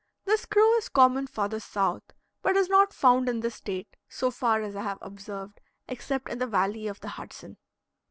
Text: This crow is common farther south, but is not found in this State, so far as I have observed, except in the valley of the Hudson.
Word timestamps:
This 0.25 0.47
crow 0.47 0.73
is 0.77 0.89
common 0.89 1.27
farther 1.27 1.59
south, 1.59 2.01
but 2.41 2.55
is 2.57 2.69
not 2.71 2.91
found 2.91 3.29
in 3.29 3.41
this 3.41 3.53
State, 3.53 3.95
so 4.09 4.31
far 4.31 4.63
as 4.63 4.75
I 4.75 4.81
have 4.81 4.97
observed, 4.99 5.61
except 5.87 6.27
in 6.27 6.39
the 6.39 6.47
valley 6.47 6.87
of 6.87 6.99
the 7.01 7.07
Hudson. 7.09 7.57